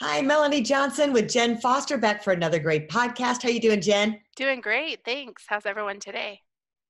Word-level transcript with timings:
Hi, 0.00 0.20
Melanie 0.22 0.60
Johnson 0.60 1.12
with 1.12 1.30
Jen 1.30 1.56
Foster 1.56 1.96
back 1.96 2.24
for 2.24 2.32
another 2.32 2.58
great 2.58 2.88
podcast. 2.88 3.44
How 3.44 3.48
you 3.48 3.60
doing, 3.60 3.80
Jen? 3.80 4.18
Doing 4.34 4.60
great. 4.60 5.04
Thanks. 5.04 5.44
How's 5.46 5.66
everyone 5.66 6.00
today? 6.00 6.40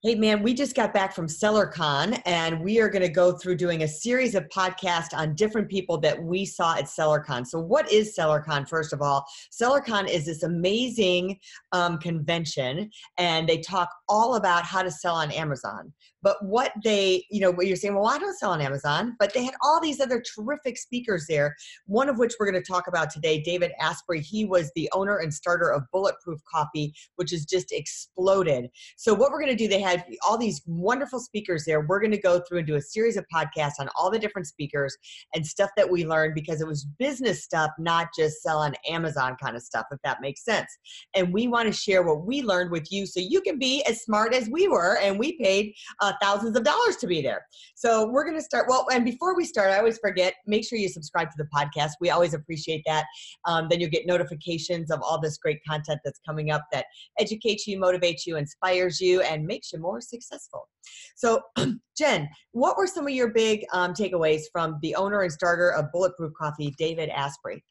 Hey, 0.02 0.14
man, 0.14 0.42
we 0.42 0.54
just 0.54 0.74
got 0.74 0.94
back 0.94 1.14
from 1.14 1.26
SellerCon, 1.26 2.20
and 2.24 2.62
we 2.62 2.80
are 2.80 2.88
going 2.88 3.02
to 3.02 3.10
go 3.10 3.32
through 3.32 3.56
doing 3.56 3.82
a 3.82 3.88
series 3.88 4.34
of 4.34 4.48
podcasts 4.48 5.12
on 5.12 5.34
different 5.34 5.68
people 5.68 5.98
that 6.00 6.22
we 6.22 6.46
saw 6.46 6.76
at 6.76 6.84
SellerCon. 6.84 7.46
So, 7.46 7.60
what 7.60 7.92
is 7.92 8.16
SellerCon, 8.16 8.66
first 8.66 8.94
of 8.94 9.02
all? 9.02 9.26
SellerCon 9.52 10.08
is 10.08 10.24
this 10.24 10.42
amazing 10.42 11.38
um, 11.72 11.98
convention, 11.98 12.90
and 13.18 13.46
they 13.46 13.58
talk 13.58 13.90
all 14.08 14.36
about 14.36 14.64
how 14.64 14.82
to 14.82 14.90
sell 14.90 15.16
on 15.16 15.30
Amazon. 15.30 15.92
But 16.24 16.42
what 16.42 16.72
they, 16.82 17.26
you 17.30 17.40
know, 17.40 17.50
what 17.50 17.66
you're 17.66 17.76
saying, 17.76 17.94
well, 17.94 18.06
I 18.06 18.18
don't 18.18 18.36
sell 18.38 18.52
on 18.52 18.62
Amazon, 18.62 19.14
but 19.18 19.34
they 19.34 19.44
had 19.44 19.54
all 19.62 19.78
these 19.78 20.00
other 20.00 20.22
terrific 20.22 20.78
speakers 20.78 21.26
there, 21.28 21.54
one 21.84 22.08
of 22.08 22.18
which 22.18 22.32
we're 22.40 22.50
going 22.50 22.62
to 22.62 22.66
talk 22.66 22.88
about 22.88 23.10
today, 23.10 23.42
David 23.42 23.72
Asprey. 23.78 24.22
He 24.22 24.46
was 24.46 24.72
the 24.74 24.88
owner 24.94 25.18
and 25.18 25.32
starter 25.32 25.70
of 25.70 25.82
Bulletproof 25.92 26.40
Coffee, 26.50 26.94
which 27.16 27.30
has 27.30 27.44
just 27.44 27.72
exploded. 27.72 28.70
So, 28.96 29.12
what 29.12 29.30
we're 29.30 29.40
going 29.40 29.54
to 29.54 29.62
do, 29.62 29.68
they 29.68 29.82
had 29.82 30.06
all 30.26 30.38
these 30.38 30.62
wonderful 30.66 31.20
speakers 31.20 31.66
there. 31.66 31.82
We're 31.82 32.00
going 32.00 32.10
to 32.12 32.20
go 32.20 32.40
through 32.40 32.58
and 32.58 32.66
do 32.66 32.76
a 32.76 32.80
series 32.80 33.18
of 33.18 33.26
podcasts 33.32 33.78
on 33.78 33.90
all 33.94 34.10
the 34.10 34.18
different 34.18 34.46
speakers 34.46 34.96
and 35.34 35.46
stuff 35.46 35.70
that 35.76 35.90
we 35.90 36.06
learned 36.06 36.34
because 36.34 36.62
it 36.62 36.66
was 36.66 36.86
business 36.98 37.44
stuff, 37.44 37.70
not 37.78 38.08
just 38.18 38.42
sell 38.42 38.60
on 38.60 38.72
Amazon 38.88 39.36
kind 39.42 39.56
of 39.56 39.62
stuff, 39.62 39.84
if 39.90 39.98
that 40.04 40.22
makes 40.22 40.42
sense. 40.42 40.70
And 41.14 41.34
we 41.34 41.48
want 41.48 41.66
to 41.66 41.72
share 41.72 42.02
what 42.02 42.24
we 42.24 42.40
learned 42.40 42.70
with 42.70 42.90
you 42.90 43.04
so 43.04 43.20
you 43.20 43.42
can 43.42 43.58
be 43.58 43.84
as 43.86 44.00
smart 44.00 44.32
as 44.32 44.48
we 44.48 44.68
were, 44.68 44.96
and 45.02 45.18
we 45.18 45.36
paid 45.36 45.74
uh, 46.00 46.13
thousands 46.20 46.56
of 46.56 46.64
dollars 46.64 46.96
to 46.96 47.06
be 47.06 47.22
there. 47.22 47.46
So 47.74 48.08
we're 48.10 48.24
going 48.24 48.36
to 48.36 48.42
start. 48.42 48.66
Well, 48.68 48.86
and 48.92 49.04
before 49.04 49.36
we 49.36 49.44
start, 49.44 49.70
I 49.70 49.78
always 49.78 49.98
forget 49.98 50.34
make 50.46 50.66
sure 50.66 50.78
you 50.78 50.88
subscribe 50.88 51.30
to 51.30 51.36
the 51.36 51.48
podcast. 51.54 51.92
We 52.00 52.10
always 52.10 52.34
appreciate 52.34 52.82
that. 52.86 53.04
Um, 53.46 53.68
then 53.70 53.80
you'll 53.80 53.90
get 53.90 54.06
notifications 54.06 54.90
of 54.90 55.00
all 55.02 55.20
this 55.20 55.38
great 55.38 55.60
content 55.68 56.00
that's 56.04 56.20
coming 56.26 56.50
up 56.50 56.62
that 56.72 56.86
educates 57.18 57.66
you, 57.66 57.78
motivates 57.78 58.26
you, 58.26 58.36
inspires 58.36 59.00
you, 59.00 59.20
and 59.22 59.46
makes 59.46 59.72
you 59.72 59.78
more 59.78 60.00
successful. 60.00 60.68
So, 61.16 61.40
Jen, 61.96 62.28
what 62.52 62.76
were 62.76 62.86
some 62.86 63.06
of 63.06 63.12
your 63.12 63.28
big 63.28 63.64
um, 63.72 63.92
takeaways 63.94 64.42
from 64.52 64.78
the 64.82 64.94
owner 64.94 65.22
and 65.22 65.32
starter 65.32 65.70
of 65.70 65.90
Bulletproof 65.92 66.32
Coffee, 66.40 66.74
David 66.78 67.08
Asprey? 67.10 67.62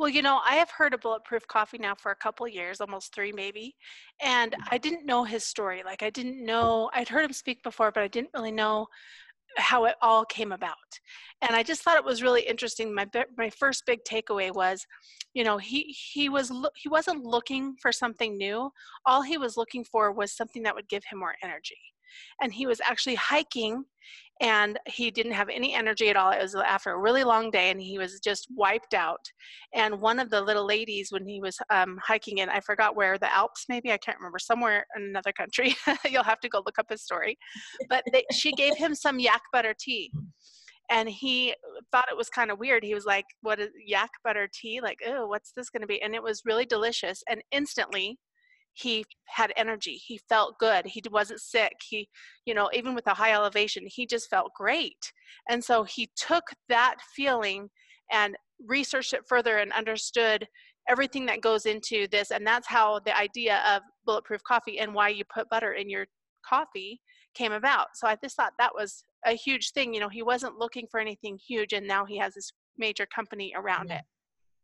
Well, 0.00 0.08
you 0.08 0.22
know, 0.22 0.40
I 0.46 0.54
have 0.54 0.70
heard 0.70 0.94
of 0.94 1.02
Bulletproof 1.02 1.46
Coffee 1.46 1.76
now 1.76 1.94
for 1.94 2.10
a 2.10 2.16
couple 2.16 2.48
years, 2.48 2.80
almost 2.80 3.14
three 3.14 3.32
maybe, 3.32 3.76
and 4.22 4.52
mm-hmm. 4.52 4.62
I 4.74 4.78
didn't 4.78 5.04
know 5.04 5.24
his 5.24 5.44
story. 5.44 5.82
Like, 5.84 6.02
I 6.02 6.08
didn't 6.08 6.42
know, 6.42 6.88
I'd 6.94 7.10
heard 7.10 7.26
him 7.26 7.34
speak 7.34 7.62
before, 7.62 7.92
but 7.92 8.02
I 8.02 8.08
didn't 8.08 8.30
really 8.32 8.50
know 8.50 8.86
how 9.58 9.84
it 9.84 9.96
all 10.00 10.24
came 10.24 10.52
about. 10.52 10.76
And 11.42 11.54
I 11.54 11.62
just 11.62 11.82
thought 11.82 11.98
it 11.98 12.04
was 12.04 12.22
really 12.22 12.40
interesting. 12.40 12.94
My 12.94 13.06
my 13.36 13.50
first 13.50 13.84
big 13.84 13.98
takeaway 14.08 14.50
was, 14.54 14.86
you 15.34 15.44
know, 15.44 15.58
he 15.58 15.94
he 16.14 16.30
was 16.30 16.50
he 16.76 16.88
wasn't 16.88 17.22
looking 17.24 17.76
for 17.82 17.92
something 17.92 18.38
new. 18.38 18.70
All 19.04 19.20
he 19.20 19.36
was 19.36 19.58
looking 19.58 19.84
for 19.84 20.12
was 20.12 20.34
something 20.34 20.62
that 20.62 20.74
would 20.74 20.88
give 20.88 21.02
him 21.10 21.18
more 21.18 21.34
energy. 21.42 21.76
And 22.40 22.52
he 22.52 22.66
was 22.66 22.80
actually 22.80 23.16
hiking 23.16 23.84
and 24.40 24.78
he 24.86 25.10
didn't 25.10 25.32
have 25.32 25.50
any 25.50 25.74
energy 25.74 26.08
at 26.08 26.16
all. 26.16 26.30
It 26.30 26.40
was 26.40 26.54
after 26.54 26.92
a 26.92 26.98
really 26.98 27.24
long 27.24 27.50
day, 27.50 27.70
and 27.70 27.80
he 27.80 27.98
was 27.98 28.20
just 28.20 28.48
wiped 28.56 28.94
out. 28.94 29.20
And 29.74 30.00
one 30.00 30.18
of 30.18 30.30
the 30.30 30.40
little 30.40 30.66
ladies, 30.66 31.08
when 31.12 31.26
he 31.26 31.40
was 31.40 31.58
um, 31.68 31.98
hiking 32.02 32.38
in, 32.38 32.48
I 32.48 32.60
forgot 32.60 32.96
where 32.96 33.18
the 33.18 33.32
Alps, 33.32 33.66
maybe 33.68 33.92
I 33.92 33.98
can't 33.98 34.18
remember, 34.18 34.38
somewhere 34.38 34.86
in 34.96 35.02
another 35.02 35.32
country. 35.32 35.76
You'll 36.08 36.24
have 36.24 36.40
to 36.40 36.48
go 36.48 36.62
look 36.64 36.78
up 36.78 36.86
his 36.88 37.02
story. 37.02 37.36
But 37.90 38.02
they, 38.12 38.24
she 38.32 38.52
gave 38.52 38.76
him 38.76 38.94
some 38.94 39.18
yak 39.18 39.42
butter 39.52 39.74
tea. 39.78 40.10
And 40.90 41.08
he 41.08 41.54
thought 41.92 42.08
it 42.10 42.16
was 42.16 42.30
kind 42.30 42.50
of 42.50 42.58
weird. 42.58 42.82
He 42.82 42.94
was 42.94 43.04
like, 43.04 43.26
"What 43.42 43.60
is 43.60 43.68
yak 43.86 44.10
butter 44.24 44.48
tea? 44.52 44.80
Like, 44.80 44.98
oh, 45.06 45.26
what's 45.28 45.52
this 45.54 45.70
going 45.70 45.82
to 45.82 45.86
be?" 45.86 46.02
And 46.02 46.14
it 46.16 46.22
was 46.22 46.42
really 46.44 46.64
delicious. 46.64 47.22
And 47.28 47.42
instantly, 47.52 48.18
he 48.72 49.04
had 49.26 49.52
energy 49.56 50.00
he 50.06 50.18
felt 50.28 50.58
good 50.58 50.86
he 50.86 51.02
wasn't 51.10 51.40
sick 51.40 51.72
he 51.88 52.08
you 52.46 52.54
know 52.54 52.70
even 52.72 52.94
with 52.94 53.06
a 53.06 53.14
high 53.14 53.32
elevation 53.32 53.84
he 53.86 54.06
just 54.06 54.28
felt 54.28 54.52
great. 54.54 55.12
And 55.48 55.62
so 55.62 55.84
he 55.84 56.10
took 56.16 56.44
that 56.68 56.96
feeling 57.14 57.68
and 58.12 58.36
researched 58.66 59.14
it 59.14 59.22
further 59.28 59.58
and 59.58 59.72
understood 59.72 60.46
everything 60.88 61.26
that 61.26 61.40
goes 61.40 61.66
into 61.66 62.08
this 62.08 62.30
and 62.30 62.46
that's 62.46 62.66
how 62.66 62.98
the 63.00 63.16
idea 63.16 63.62
of 63.68 63.82
bulletproof 64.04 64.42
coffee 64.42 64.78
and 64.78 64.94
why 64.94 65.08
you 65.08 65.24
put 65.32 65.48
butter 65.48 65.72
in 65.72 65.88
your 65.88 66.06
coffee 66.44 67.00
came 67.34 67.52
about. 67.52 67.88
So 67.94 68.06
i 68.06 68.16
just 68.22 68.36
thought 68.36 68.52
that 68.58 68.74
was 68.74 69.04
a 69.26 69.32
huge 69.32 69.72
thing 69.72 69.94
you 69.94 70.00
know 70.00 70.08
he 70.08 70.22
wasn't 70.22 70.58
looking 70.58 70.86
for 70.90 70.98
anything 70.98 71.38
huge 71.46 71.72
and 71.72 71.86
now 71.86 72.04
he 72.04 72.18
has 72.18 72.34
this 72.34 72.50
major 72.78 73.06
company 73.14 73.52
around 73.54 73.88
yeah. 73.88 73.98
it 73.98 74.04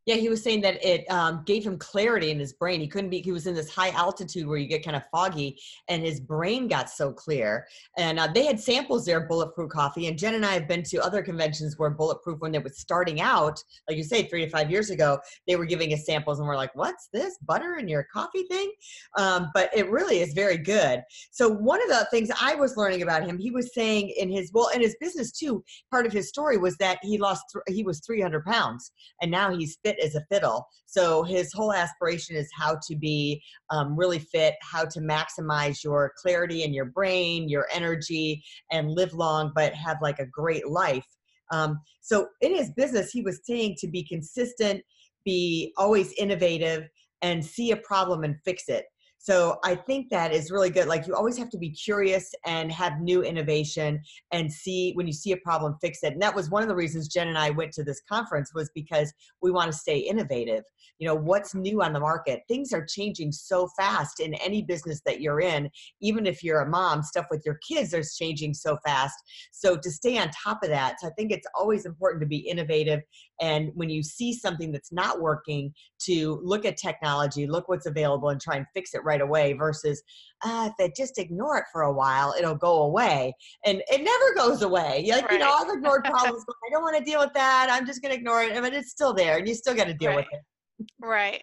yeah, 0.07 0.15
he 0.15 0.29
was 0.29 0.41
saying 0.41 0.61
that 0.61 0.83
it 0.85 1.05
um, 1.11 1.43
gave 1.45 1.67
him 1.67 1.77
clarity 1.77 2.31
in 2.31 2.39
his 2.39 2.53
brain. 2.53 2.81
He 2.81 2.87
couldn't 2.87 3.11
be, 3.11 3.21
he 3.21 3.33
was 3.33 3.49
in 3.49 3.57
this 3.57 3.69
high 3.69 3.91
altitude 3.91 4.47
where 4.47 4.57
you 4.57 4.69
get 4.69 4.85
kind 4.85 4.97
of 4.97 5.03
foggy, 5.11 5.59
and 5.89 6.01
his 6.01 6.21
brain 6.21 6.69
got 6.69 6.89
so 6.89 7.13
clear. 7.13 7.67
And 7.99 8.21
uh, 8.21 8.29
they 8.33 8.47
had 8.47 8.61
samples 8.61 9.05
there, 9.05 9.27
Bulletproof 9.27 9.69
Coffee. 9.69 10.07
And 10.07 10.17
Jen 10.17 10.35
and 10.35 10.47
I 10.47 10.53
have 10.53 10.69
been 10.69 10.85
to 10.85 10.99
other 10.99 11.23
conventions 11.23 11.77
where 11.77 11.91
Bulletproof, 11.91 12.39
when 12.39 12.53
they 12.53 12.61
were 12.61 12.69
starting 12.69 13.21
out, 13.21 13.61
like 13.89 13.99
you 13.99 14.05
say, 14.05 14.23
three 14.23 14.45
to 14.45 14.51
five 14.51 14.71
years 14.71 14.91
ago, 14.91 15.19
they 15.49 15.57
were 15.57 15.65
giving 15.65 15.93
us 15.93 16.07
samples, 16.07 16.39
and 16.39 16.47
we're 16.47 16.55
like, 16.57 16.75
what's 16.77 17.09
this? 17.13 17.37
Butter 17.43 17.79
in 17.79 17.89
your 17.89 18.05
coffee 18.05 18.45
thing? 18.45 18.71
Um, 19.19 19.51
but 19.55 19.77
it 19.77 19.91
really 19.91 20.21
is 20.21 20.35
very 20.35 20.57
good. 20.57 21.03
So, 21.33 21.49
one 21.49 21.83
of 21.83 21.89
the 21.89 22.07
things 22.13 22.31
I 22.41 22.55
was 22.55 22.77
learning 22.77 23.03
about 23.03 23.27
him, 23.27 23.39
he 23.39 23.51
was 23.51 23.75
saying 23.75 24.15
in 24.17 24.31
his, 24.31 24.53
well, 24.53 24.69
in 24.69 24.81
his 24.81 24.95
business 25.01 25.33
too, 25.33 25.65
part 25.91 26.07
of 26.07 26.13
his 26.13 26.29
story 26.29 26.59
was 26.59 26.77
that 26.77 27.01
he 27.03 27.19
lost, 27.19 27.43
th- 27.53 27.77
he 27.77 27.83
was 27.83 28.01
300 28.07 28.45
pounds, 28.45 28.93
and 29.21 29.33
now 29.33 29.53
he's 29.53 29.79
fit 29.85 29.96
fit 29.97 30.05
as 30.05 30.15
a 30.15 30.25
fiddle. 30.31 30.67
So 30.87 31.23
his 31.23 31.53
whole 31.53 31.73
aspiration 31.73 32.37
is 32.37 32.49
how 32.57 32.79
to 32.87 32.97
be 32.97 33.43
um, 33.71 33.97
really 33.97 34.19
fit, 34.19 34.55
how 34.63 34.85
to 34.85 35.01
maximize 35.01 35.83
your 35.83 36.13
clarity 36.21 36.63
in 36.63 36.73
your 36.73 36.87
brain, 36.87 37.49
your 37.49 37.67
energy, 37.73 38.43
and 38.71 38.91
live 38.91 39.13
long, 39.13 39.53
but 39.55 39.75
have 39.75 39.99
like 40.03 40.19
a 40.19 40.27
great 40.27 40.69
life. 40.69 41.07
Um, 41.53 41.81
so 42.01 42.29
in 42.41 42.55
his 42.55 42.71
business, 42.71 43.11
he 43.11 43.23
was 43.23 43.41
saying 43.45 43.77
to 43.79 43.89
be 43.89 44.05
consistent, 44.05 44.83
be 45.25 45.73
always 45.77 46.13
innovative, 46.15 46.89
and 47.23 47.45
see 47.45 47.71
a 47.71 47.77
problem 47.79 48.25
and 48.25 48.37
fix 48.45 48.69
it. 48.69 48.85
So 49.19 49.59
I 49.65 49.75
think 49.75 50.09
that 50.11 50.33
is 50.33 50.51
really 50.53 50.71
good. 50.71 50.87
Like 50.87 51.07
you 51.07 51.15
always 51.15 51.37
have 51.39 51.51
to 51.51 51.59
be 51.59 51.71
curious 51.71 52.33
and 52.45 52.71
have 52.71 53.01
new 53.01 53.23
innovation 53.23 54.01
and 54.31 54.53
see 54.53 54.93
when 54.93 55.07
you 55.07 55.13
see 55.13 55.33
a 55.33 55.37
problem, 55.39 55.77
fix 55.81 55.99
it. 56.05 56.13
And 56.13 56.23
that 56.23 56.35
was 56.35 56.49
one 56.49 56.63
of 56.63 56.69
the 56.69 56.77
reasons 56.77 57.09
Jen 57.09 57.29
and 57.29 57.39
I 57.39 57.51
went 57.51 57.73
to 57.73 57.83
this 57.83 58.01
conference 58.09 58.53
was 58.55 58.71
because 58.75 59.13
we 59.43 59.51
want 59.51 59.73
to 59.73 59.77
stay 59.77 59.99
innovative. 59.99 60.63
You 60.99 61.09
know, 61.09 61.15
what's 61.15 61.55
new 61.55 61.83
on 61.83 61.93
the 61.93 62.01
market? 62.01 62.43
Things 62.47 62.73
are 62.73 62.87
changing 62.87 63.33
so 63.33 63.69
fast 63.77 64.21
in 64.21 64.35
any 64.35 64.63
business 64.63 65.03
that 65.05 65.21
you're 65.21 65.41
in. 65.41 65.71
Even 66.01 66.27
if 66.27 66.45
you're 66.45 66.61
a 66.61 66.69
mom, 66.69 67.03
stuff 67.03 67.27
with 67.31 67.43
your 67.45 67.59
kids 67.69 67.93
is 67.93 68.17
changing 68.17 68.55
so 68.55 68.79
fast. 68.87 69.17
So 69.51 69.77
to 69.77 69.91
stay 69.91 70.19
on 70.19 70.31
top 70.31 70.63
of 70.63 70.71
that, 70.71 70.97
I 71.03 71.11
think 71.11 71.33
it's 71.33 71.47
always 71.55 71.85
important 71.85 72.23
to 72.23 72.29
be 72.29 72.39
innovative. 72.39 73.01
And 73.41 73.71
when 73.75 73.91
you 73.91 74.03
see 74.03 74.33
something 74.33 74.73
that's 74.73 74.93
not 74.93 75.21
working, 75.21 75.75
to 75.99 76.41
look 76.43 76.65
at 76.65 76.77
technology, 76.77 77.47
look 77.47 77.69
what's 77.69 77.87
available, 77.87 78.29
and 78.29 78.41
try 78.41 78.57
and 78.57 78.67
fix 78.75 78.95
it 78.95 79.05
right 79.07 79.21
away 79.21 79.55
versus 79.55 80.03
uh, 80.45 80.69
if 80.71 80.77
they 80.79 80.93
just 80.97 81.19
ignore 81.19 81.57
it 81.57 81.65
for 81.73 81.83
a 81.83 81.93
while, 81.93 82.35
it'll 82.39 82.55
go 82.55 82.83
away. 82.83 83.33
And 83.65 83.83
it 83.91 84.03
never 84.03 84.35
goes 84.35 84.63
away. 84.63 85.07
Like, 85.09 85.25
right. 85.25 85.33
you 85.33 85.39
know, 85.39 85.51
I've 85.51 85.73
ignored 85.73 86.05
problems, 86.05 86.45
but 86.47 86.57
I 86.67 86.71
don't 86.71 86.83
want 86.83 86.99
to 86.99 87.05
deal 87.05 87.21
with 87.21 87.33
that. 87.33 87.69
I'm 87.71 87.87
just 87.87 88.03
going 88.03 88.13
to 88.13 88.19
ignore 88.19 88.43
it. 88.43 88.61
But 88.61 88.75
it's 88.75 88.91
still 88.91 89.15
there 89.15 89.39
and 89.39 89.49
you 89.49 89.55
still 89.55 89.75
got 89.75 89.87
to 89.87 89.95
deal 89.95 90.11
right. 90.11 90.17
with 90.17 90.27
it. 90.33 90.87
Right. 91.01 91.43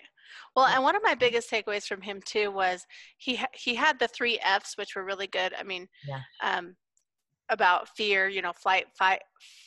Well, 0.55 0.65
and 0.65 0.83
one 0.83 0.95
of 0.95 1.01
my 1.03 1.15
biggest 1.15 1.49
takeaways 1.49 1.87
from 1.87 2.01
him 2.01 2.21
too 2.25 2.51
was 2.51 2.85
he 3.17 3.39
he 3.53 3.73
had 3.73 3.97
the 3.97 4.07
three 4.07 4.39
F's, 4.39 4.77
which 4.77 4.95
were 4.95 5.03
really 5.03 5.27
good. 5.27 5.53
I 5.57 5.63
mean, 5.63 5.87
yeah. 6.07 6.19
um, 6.43 6.75
about 7.49 7.89
fear, 7.97 8.27
you 8.27 8.41
know, 8.41 8.53
flight, 8.53 8.85
fight, 8.97 9.21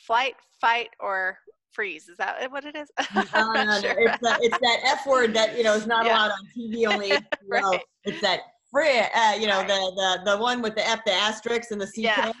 flight, 0.05 0.35
fight, 0.61 0.89
or 0.99 1.37
freeze. 1.77 2.09
Is 2.09 2.17
that 2.17 2.51
what 2.51 2.65
it 2.65 2.75
is? 2.75 2.89
no, 3.15 3.23
sure. 3.23 3.95
it's, 3.99 4.19
that, 4.21 4.39
it's 4.41 4.57
that 4.57 4.79
F 4.83 5.05
word 5.05 5.33
that 5.35 5.55
you 5.55 5.63
know 5.63 5.75
is 5.75 5.85
not 5.85 6.05
yeah. 6.07 6.13
allowed 6.13 6.31
on 6.31 6.47
TV. 6.57 6.87
Only 6.91 7.13
right. 7.47 7.81
it's 8.03 8.19
that 8.21 8.39
free. 8.71 8.99
Uh, 8.99 9.35
you 9.35 9.45
know, 9.45 9.59
right. 9.59 9.67
the 9.67 10.19
the 10.25 10.31
the 10.31 10.37
one 10.37 10.61
with 10.61 10.75
the 10.75 10.85
F, 10.85 11.05
the 11.05 11.13
asterisk, 11.13 11.69
and 11.71 11.79
the 11.79 11.87
C. 11.87 12.01
Yeah. 12.01 12.33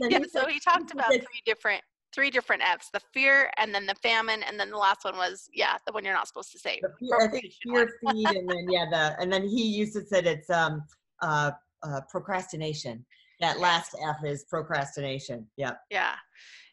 yeah. 0.00 0.18
So 0.32 0.46
he 0.46 0.58
talked 0.58 0.90
about 0.90 1.10
three 1.10 1.42
different 1.44 1.82
three 2.14 2.30
different 2.30 2.62
F's: 2.62 2.88
the 2.92 3.00
fear, 3.12 3.50
and 3.58 3.74
then 3.74 3.84
the 3.86 3.94
famine, 3.96 4.42
and 4.42 4.58
then 4.58 4.70
the 4.70 4.78
last 4.78 5.04
one 5.04 5.16
was 5.16 5.48
yeah, 5.52 5.76
the 5.86 5.92
one 5.92 6.02
you're 6.02 6.14
not 6.14 6.26
supposed 6.26 6.50
to 6.52 6.58
say. 6.58 6.80
Fear, 6.98 7.20
I 7.20 7.28
think 7.28 7.52
fear, 7.62 7.92
feed, 8.00 8.26
and 8.26 8.48
then 8.48 8.66
yeah, 8.70 8.86
the 8.90 9.20
and 9.20 9.30
then 9.30 9.46
he 9.46 9.64
used 9.64 9.92
to 9.94 10.06
said 10.06 10.26
it's 10.26 10.48
um 10.48 10.82
uh, 11.20 11.50
uh 11.82 12.00
procrastination. 12.08 13.04
That 13.40 13.58
last 13.58 13.96
F 14.08 14.24
is 14.24 14.44
procrastination. 14.48 15.46
Yeah. 15.56 15.72
Yeah 15.90 16.14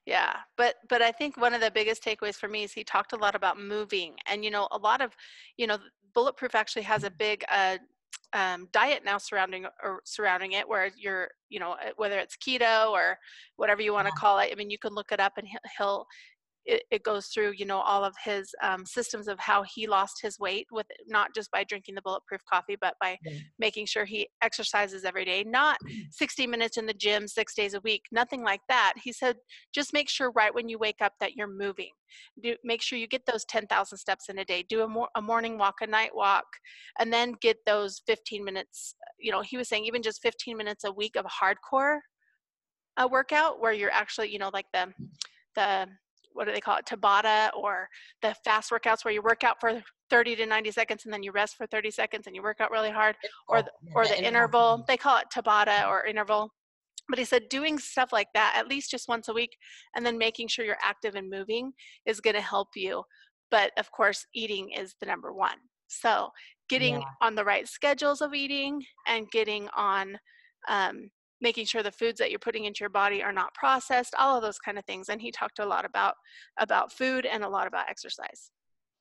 yeah 0.10 0.38
but 0.58 0.76
but 0.90 1.04
i 1.04 1.12
think 1.12 1.38
one 1.38 1.54
of 1.54 1.62
the 1.62 1.70
biggest 1.70 2.04
takeaways 2.04 2.36
for 2.36 2.48
me 2.48 2.64
is 2.64 2.74
he 2.74 2.84
talked 2.84 3.14
a 3.14 3.18
lot 3.18 3.36
about 3.36 3.60
moving 3.60 4.16
and 4.26 4.44
you 4.44 4.50
know 4.50 4.68
a 4.72 4.78
lot 4.78 5.02
of 5.02 5.16
you 5.56 5.68
know 5.68 5.78
bulletproof 6.16 6.56
actually 6.56 6.82
has 6.82 7.04
a 7.04 7.12
big 7.12 7.44
uh, 7.52 7.78
um, 8.34 8.68
diet 8.72 9.04
now 9.06 9.20
surrounding 9.20 9.66
or 9.84 10.02
surrounding 10.06 10.54
it 10.54 10.68
where 10.68 10.90
you're 10.98 11.30
you 11.50 11.60
know 11.60 11.76
whether 11.98 12.18
it's 12.18 12.36
keto 12.38 12.90
or 12.90 13.20
whatever 13.58 13.84
you 13.84 13.94
want 13.94 14.08
to 14.08 14.14
call 14.14 14.40
it 14.40 14.50
i 14.52 14.56
mean 14.56 14.72
you 14.72 14.80
can 14.80 14.96
look 14.96 15.12
it 15.12 15.20
up 15.20 15.34
and 15.38 15.48
he'll 15.78 16.08
it, 16.66 16.84
it 16.92 17.04
goes 17.04 17.28
through 17.28 17.54
you 17.56 17.66
know 17.66 17.80
all 17.80 18.04
of 18.04 18.14
his 18.24 18.54
um, 18.64 18.86
systems 18.86 19.28
of 19.28 19.40
how 19.40 19.64
he 19.64 19.88
lost 19.88 20.20
his 20.22 20.40
weight 20.40 20.68
with 20.72 20.86
not 21.08 21.34
just 21.34 21.52
by 21.52 21.64
drinking 21.64 21.96
the 21.96 22.02
bulletproof 22.02 22.42
coffee 22.52 22.78
but 22.80 22.96
by 23.02 23.18
making 23.58 23.86
sure 23.86 24.06
he 24.06 24.28
exercises 24.42 25.04
every 25.04 25.26
day 25.26 25.44
not 25.46 25.78
mm. 25.88 26.04
60 26.12 26.48
minutes 26.48 26.78
in 26.78 26.86
the 26.86 26.94
gym 26.94 27.28
six 27.28 27.54
days 27.54 27.74
a 27.74 27.82
week 27.82 28.04
nothing 28.12 28.44
like 28.44 28.62
that. 28.68 28.94
He 29.02 29.12
said 29.12 29.38
just 29.74 29.94
make 29.94 30.10
sure 30.10 30.32
right 30.32 30.54
when 30.54 30.70
you 30.70 30.78
wake 30.78 31.02
up 31.02 31.14
that 31.20 31.36
you're 31.36 31.48
moving. 31.48 31.92
Do 32.42 32.56
make 32.64 32.82
sure 32.82 32.98
you 32.98 33.08
get 33.08 33.26
those 33.26 33.46
10,000 33.46 33.98
steps 33.98 34.30
in 34.30 34.40
a 34.40 34.46
day. 34.46 34.66
Do 34.68 34.82
a, 34.82 34.88
mor- 34.88 35.10
a 35.16 35.22
morning 35.22 35.58
walk 35.58 35.76
a 35.82 35.88
night 35.88 36.12
walk 36.14 36.46
and 37.00 37.12
then 37.12 37.36
get 37.42 37.58
those 37.66 38.02
15 38.08 38.44
minutes 38.44 38.96
you 39.20 39.32
know 39.32 39.42
he 39.42 39.58
was 39.58 39.68
saying 39.68 39.86
even 39.86 40.02
just 40.02 40.22
15 40.22 40.58
minutes 40.58 40.84
a 40.84 40.92
week 40.92 41.16
of 41.16 41.26
hardcore 41.26 42.00
a 42.98 43.04
uh, 43.04 43.08
workout 43.08 43.60
where 43.60 43.74
you're 43.74 43.92
actually 43.92 44.32
you 44.32 44.40
know 44.40 44.50
like 44.54 44.66
the 44.74 44.88
the 45.56 45.88
what 46.34 46.46
do 46.46 46.54
they 46.54 46.60
call 46.60 46.78
it 46.78 46.86
tabata 46.86 47.50
or 47.56 47.88
the 48.22 48.36
fast 48.44 48.72
workouts 48.72 49.04
where 49.04 49.14
you 49.14 49.22
work 49.22 49.44
out 49.44 49.60
for 49.60 49.81
30 50.10 50.36
to 50.38 50.46
90 50.46 50.72
seconds 50.72 51.06
and 51.06 51.14
then 51.14 51.24
you 51.24 51.31
rest 51.31 51.56
for 51.56 51.68
30 51.68 51.92
seconds 51.92 52.28
and 52.28 52.36
you 52.36 52.42
work 52.42 52.60
out 52.60 52.72
really 52.72 52.90
hard 52.90 53.16
or 53.48 53.62
the, 53.62 53.72
or 53.94 54.06
the, 54.06 54.24
interval. 54.24 54.84
they 54.88 54.98
call 54.98 55.18
it 55.18 55.28
tabata 55.34 55.88
or 55.88 56.06
interval. 56.06 56.52
But 57.08 57.20
he 57.20 57.26
said 57.26 57.50
doing 57.50 57.80
stuff 57.80 58.14
like 58.14 58.28
that 58.34 58.54
at 58.56 58.68
least 58.68 58.92
just 58.92 59.08
once 59.08 59.28
a 59.28 59.34
week 59.34 59.56
and 59.96 60.06
then 60.06 60.18
making 60.18 60.48
sure 60.48 60.66
you're 60.66 60.78
active 60.84 61.16
and 61.16 61.30
moving 61.30 61.72
is 62.06 62.22
going 62.22 62.36
to 62.36 62.42
help 62.42 62.70
you. 62.75 63.04
But 63.52 63.72
of 63.78 63.92
course 63.92 64.25
eating 64.34 64.70
is 64.72 64.96
the 65.00 65.08
number 65.08 65.34
one. 65.34 65.58
So 65.88 66.30
getting 66.70 66.96
yeah. 66.96 67.08
on 67.22 67.36
the 67.36 67.44
right 67.44 67.68
schedules 67.68 68.22
of 68.22 68.34
eating 68.34 68.84
and 69.08 69.30
getting 69.32 69.68
on 69.75 70.18
um, 70.68 71.10
making 71.41 71.65
sure 71.65 71.83
the 71.83 71.91
foods 71.91 72.19
that 72.19 72.30
you're 72.30 72.39
putting 72.39 72.65
into 72.65 72.80
your 72.81 72.89
body 72.89 73.24
are 73.24 73.33
not 73.33 73.53
processed 73.53 74.15
all 74.18 74.38
of 74.38 74.44
those 74.44 74.59
kind 74.59 74.77
of 74.77 74.86
things 74.86 75.09
and 75.09 75.21
he 75.21 75.31
talked 75.31 75.59
a 75.59 75.65
lot 75.65 75.86
about 75.86 76.15
about 76.57 76.91
food 76.91 77.25
and 77.25 77.44
a 77.44 77.50
lot 77.50 77.68
about 77.68 77.89
exercise. 77.89 78.51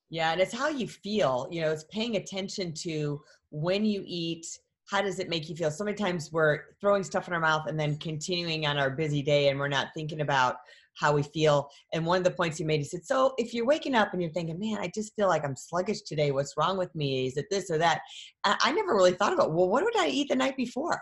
Yeah 0.09 0.31
and 0.31 0.41
it's 0.41 0.53
how 0.53 0.69
you 0.69 0.87
feel 0.87 1.47
you 1.51 1.61
know 1.61 1.71
it's 1.71 1.85
paying 1.91 2.15
attention 2.15 2.73
to 2.83 3.21
when 3.51 3.85
you 3.85 4.03
eat 4.05 4.45
how 4.89 5.03
does 5.03 5.19
it 5.19 5.29
make 5.29 5.47
you 5.47 5.55
feel? 5.55 5.69
So 5.69 5.83
many 5.83 5.95
times 5.95 6.31
we're 6.31 6.61
throwing 6.81 7.03
stuff 7.03 7.27
in 7.27 7.33
our 7.33 7.39
mouth 7.39 7.67
and 7.67 7.79
then 7.79 7.97
continuing 7.97 8.65
on 8.65 8.79
our 8.79 8.89
busy 8.89 9.21
day 9.21 9.49
and 9.49 9.59
we're 9.59 9.67
not 9.67 9.89
thinking 9.93 10.21
about 10.21 10.55
how 10.95 11.13
we 11.13 11.21
feel 11.21 11.69
and 11.93 12.05
one 12.05 12.17
of 12.17 12.23
the 12.23 12.31
points 12.31 12.57
he 12.57 12.63
made 12.63 12.79
he 12.79 12.83
said 12.83 13.05
so 13.05 13.33
if 13.37 13.53
you're 13.53 13.65
waking 13.65 13.95
up 13.95 14.11
and 14.11 14.21
you're 14.21 14.31
thinking 14.31 14.59
man 14.59 14.79
i 14.79 14.91
just 14.93 15.15
feel 15.15 15.27
like 15.27 15.45
i'm 15.45 15.55
sluggish 15.55 16.01
today. 16.01 16.31
What's 16.31 16.55
wrong 16.57 16.77
with 16.77 16.93
me? 16.95 17.27
Is 17.27 17.37
it 17.37 17.45
this 17.51 17.69
or 17.69 17.77
that 17.77 18.01
i, 18.43 18.57
I 18.61 18.71
never 18.71 18.95
really 18.95 19.13
thought 19.13 19.33
about 19.33 19.53
well 19.53 19.69
what 19.69 19.83
did 19.85 20.01
i 20.01 20.07
eat 20.07 20.29
the 20.29 20.35
night 20.35 20.57
before 20.57 20.99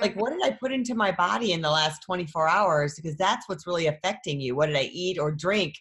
like 0.00 0.14
hmm. 0.14 0.20
what 0.20 0.32
did 0.32 0.42
i 0.42 0.50
put 0.50 0.72
into 0.72 0.94
my 0.94 1.12
body 1.12 1.52
in 1.52 1.60
the 1.60 1.70
last 1.70 2.02
24 2.02 2.48
hours? 2.48 2.94
Because 2.94 3.16
that's 3.16 3.48
what's 3.48 3.66
really 3.66 3.86
affecting 3.86 4.40
you. 4.40 4.54
What 4.56 4.66
did 4.66 4.76
i 4.76 4.90
eat 4.92 5.18
or 5.18 5.30
drink? 5.30 5.74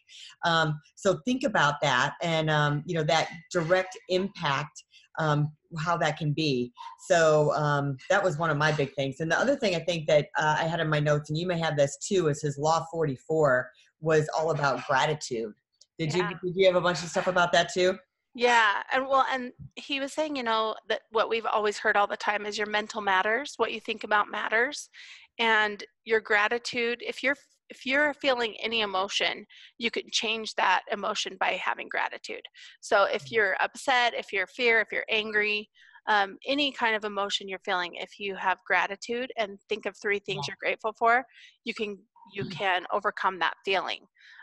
Um, 0.43 0.79
so 0.95 1.19
think 1.25 1.43
about 1.43 1.75
that 1.81 2.13
and 2.21 2.49
um, 2.49 2.83
you 2.85 2.95
know 2.95 3.03
that 3.03 3.29
direct 3.51 3.97
impact 4.09 4.83
um, 5.17 5.51
how 5.79 5.97
that 5.97 6.17
can 6.17 6.33
be. 6.33 6.71
So 7.07 7.53
um, 7.53 7.97
that 8.09 8.23
was 8.23 8.37
one 8.37 8.49
of 8.49 8.57
my 8.57 8.71
big 8.71 8.93
things. 8.95 9.19
And 9.19 9.31
the 9.31 9.39
other 9.39 9.55
thing 9.55 9.75
i 9.75 9.79
think 9.79 10.07
that 10.07 10.27
uh, 10.37 10.57
i 10.59 10.63
had 10.65 10.79
in 10.79 10.89
my 10.89 10.99
notes 10.99 11.29
and 11.29 11.37
you 11.37 11.47
may 11.47 11.59
have 11.59 11.77
this 11.77 11.97
too 11.97 12.27
is 12.27 12.41
his 12.41 12.57
law 12.57 12.85
44 12.91 13.69
was 14.01 14.27
all 14.37 14.51
about 14.51 14.85
gratitude. 14.87 15.53
Did 15.97 16.13
yeah. 16.13 16.29
you 16.29 16.35
did 16.43 16.59
you 16.59 16.67
have 16.67 16.75
a 16.75 16.81
bunch 16.81 17.01
of 17.03 17.09
stuff 17.09 17.27
about 17.27 17.51
that 17.53 17.73
too 17.73 17.97
yeah, 18.35 18.83
and 18.91 19.07
well, 19.07 19.25
and 19.31 19.53
he 19.75 20.01
was 20.01 20.11
saying, 20.11 20.35
you 20.35 20.43
know, 20.43 20.75
that 20.89 21.03
what 21.11 21.29
we've 21.29 21.45
always 21.45 21.77
heard 21.77 21.95
all 21.95 22.05
the 22.05 22.17
time 22.17 22.45
is 22.45 22.57
your 22.57 22.67
mental 22.67 23.01
matters. 23.01 23.53
What 23.55 23.71
you 23.71 23.79
think 23.79 24.03
about 24.03 24.29
matters, 24.29 24.89
and 25.39 25.81
your 26.03 26.19
gratitude. 26.19 27.01
If 27.01 27.23
you're 27.23 27.37
if 27.69 27.85
you're 27.85 28.13
feeling 28.13 28.55
any 28.61 28.81
emotion, 28.81 29.45
you 29.77 29.89
can 29.89 30.03
change 30.11 30.53
that 30.55 30.81
emotion 30.91 31.37
by 31.39 31.51
having 31.53 31.87
gratitude. 31.87 32.43
So 32.81 33.05
if 33.05 33.23
mm-hmm. 33.23 33.35
you're 33.35 33.55
upset, 33.61 34.13
if 34.13 34.33
you're 34.33 34.47
fear, 34.47 34.81
if 34.81 34.89
you're 34.91 35.05
angry, 35.09 35.69
um, 36.07 36.37
any 36.45 36.73
kind 36.73 36.95
of 36.95 37.05
emotion 37.05 37.47
you're 37.47 37.59
feeling, 37.59 37.95
if 37.95 38.19
you 38.19 38.35
have 38.35 38.59
gratitude 38.67 39.31
and 39.37 39.57
think 39.69 39.85
of 39.85 39.95
three 39.97 40.19
things 40.19 40.45
you're 40.45 40.57
grateful 40.59 40.93
for, 40.99 41.25
you 41.63 41.73
can 41.73 41.97
you 42.33 42.43
mm-hmm. 42.43 42.51
can 42.51 42.85
overcome 42.91 43.39
that 43.39 43.53
feeling 43.63 44.01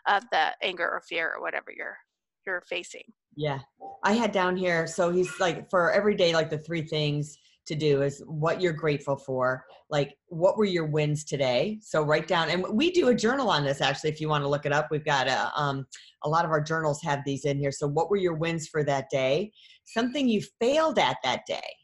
of 0.09 0.25
the 0.33 0.47
anger 0.63 0.89
or 0.89 1.03
fear 1.07 1.35
or 1.37 1.43
whatever 1.43 1.71
you're 1.77 1.99
you're 2.47 2.63
facing. 2.63 3.05
Yeah. 3.37 3.61
I 4.05 4.15
had 4.15 4.33
down 4.33 4.57
here, 4.57 4.87
so 4.87 5.11
he's 5.11 5.39
like 5.39 5.71
for 5.71 5.93
every 5.93 6.17
day, 6.17 6.33
like 6.35 6.51
the 6.51 6.59
three 6.59 6.83
things 6.83 7.39
to 7.67 7.77
do 7.77 8.03
is 8.03 8.23
what 8.27 8.61
you're 8.61 8.73
grateful 8.73 9.17
for. 9.17 9.65
Like, 9.91 10.17
what 10.27 10.57
were 10.57 10.65
your 10.65 10.87
wins 10.87 11.25
today? 11.25 11.79
So 11.81 12.03
write 12.03 12.27
down, 12.27 12.51
and 12.51 12.65
we 12.73 12.91
do 12.91 13.09
a 13.09 13.15
journal 13.15 13.49
on 13.49 13.65
this 13.65 13.81
actually. 13.81 14.11
If 14.11 14.21
you 14.21 14.29
want 14.29 14.43
to 14.43 14.49
look 14.49 14.67
it 14.67 14.73
up, 14.73 14.89
we've 14.91 15.05
got 15.05 15.29
a 15.29 15.53
um, 15.55 15.87
a 16.25 16.29
lot 16.29 16.45
of 16.45 16.51
our 16.51 16.61
journals 16.61 17.01
have 17.03 17.21
these 17.25 17.45
in 17.45 17.59
here. 17.59 17.71
So, 17.71 17.87
what 17.87 18.11
were 18.11 18.17
your 18.17 18.35
wins 18.35 18.69
for 18.69 18.83
that 18.85 19.07
day? 19.11 19.53
Something 19.85 20.29
you 20.29 20.43
failed 20.61 20.99
at 20.99 21.19
that 21.23 21.43
day. 21.47 21.77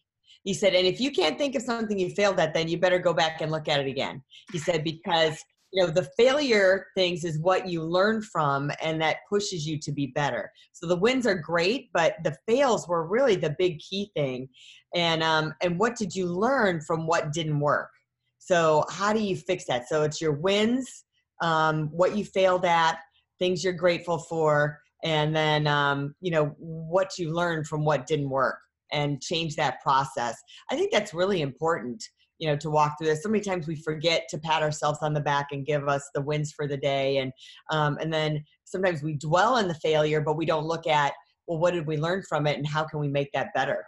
He 0.45 0.55
said, 0.55 0.75
and 0.75 0.87
if 0.87 1.00
you 1.00 1.11
can't 1.11 1.37
think 1.37 1.55
of 1.56 1.62
something 1.62 1.99
you 1.99 2.11
failed 2.11 2.41
at, 2.41 2.55
then 2.55 2.69
you 2.69 2.79
better 2.79 2.99
go 2.99 3.12
back 3.12 3.41
and 3.41 3.50
look 3.50 3.69
at 3.69 3.81
it 3.81 3.87
again. 3.87 4.23
He 4.50 4.59
said 4.59 4.83
because 4.83 5.37
you 5.73 5.85
know 5.85 5.91
the 5.91 6.09
failure 6.17 6.87
things 6.97 7.25
is 7.25 7.38
what 7.41 7.69
you 7.69 7.82
learn 7.82 8.23
from 8.23 8.70
and 8.82 9.00
that 9.00 9.19
pushes 9.29 9.67
you 9.67 9.79
to 9.81 9.93
be 9.93 10.09
better. 10.09 10.50
So 10.73 10.87
the 10.87 10.97
wins 10.97 11.26
are 11.26 11.35
great 11.35 11.91
but 11.93 12.17
the 12.25 12.37
fails 12.47 12.88
were 12.88 13.06
really 13.06 13.37
the 13.37 13.55
big 13.59 13.79
key 13.79 14.11
thing. 14.17 14.49
And 14.94 15.23
um 15.23 15.55
and 15.62 15.79
what 15.79 15.97
did 15.97 16.15
you 16.15 16.26
learn 16.26 16.81
from 16.81 17.06
what 17.06 17.32
didn't 17.32 17.61
work? 17.61 17.91
So 18.38 18.85
how 18.91 19.12
do 19.12 19.20
you 19.20 19.37
fix 19.37 19.65
that? 19.67 19.88
So 19.88 20.03
it's 20.03 20.20
your 20.20 20.32
wins 20.32 21.05
um 21.43 21.88
what 21.93 22.17
you 22.17 22.25
failed 22.25 22.64
at 22.64 22.99
things 23.38 23.62
you're 23.62 23.73
grateful 23.73 24.19
for 24.19 24.81
and 25.05 25.35
then 25.37 25.67
um 25.67 26.14
you 26.21 26.31
know 26.31 26.47
what 26.59 27.19
you 27.19 27.32
learned 27.32 27.67
from 27.67 27.85
what 27.85 28.06
didn't 28.06 28.31
work 28.31 28.59
and 28.90 29.21
change 29.21 29.54
that 29.57 29.83
process. 29.83 30.37
I 30.71 30.76
think 30.76 30.92
that's 30.92 31.12
really 31.12 31.42
important 31.42 32.02
you 32.38 32.49
know 32.49 32.57
to 32.57 32.71
walk 32.71 32.97
through 32.99 33.09
this. 33.09 33.23
So 33.23 33.28
many 33.28 33.42
times 33.42 33.66
we 33.66 33.76
forget 33.76 34.26
to 34.30 34.38
pat 34.38 34.62
ourselves 34.62 35.00
on 35.02 35.12
the 35.12 35.21
back 35.21 35.49
and 35.52 35.66
give 35.66 35.88
us 35.88 36.09
the 36.14 36.23
wins 36.23 36.52
for 36.52 36.66
the 36.66 36.76
day. 36.76 37.18
And 37.18 37.33
um, 37.71 37.99
and 38.00 38.12
then 38.12 38.45
sometimes 38.64 39.02
we 39.02 39.14
dwell 39.14 39.54
on 39.54 39.68
the 39.68 39.75
failure 39.75 40.21
but 40.21 40.37
we 40.37 40.47
don't 40.47 40.66
look 40.66 40.87
at 40.87 41.12
well 41.47 41.59
what 41.59 41.75
did 41.75 41.87
we 41.87 41.97
learn 41.97 42.23
from 42.28 42.47
it 42.47 42.57
and 42.57 42.66
how 42.66 42.85
can 42.85 43.00
we 43.00 43.09
make 43.09 43.33
that 43.33 43.52
better? 43.54 43.85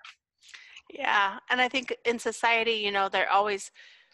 Yeah. 0.92 1.38
And 1.50 1.60
i 1.60 1.68
think 1.68 1.94
in 2.04 2.18
society 2.18 2.72
you 2.72 2.90
know 2.90 3.08
they're 3.08 3.30
always 3.30 3.70